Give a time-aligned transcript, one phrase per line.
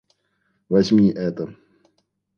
[0.67, 1.53] Возьми это